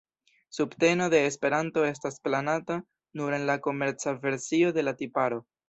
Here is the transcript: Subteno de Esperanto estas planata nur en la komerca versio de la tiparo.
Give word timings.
Subteno 0.57 1.09
de 1.13 1.19
Esperanto 1.31 1.83
estas 1.91 2.17
planata 2.29 2.79
nur 3.21 3.39
en 3.39 3.47
la 3.53 3.59
komerca 3.69 4.17
versio 4.27 4.75
de 4.81 4.89
la 4.89 4.99
tiparo. 5.05 5.43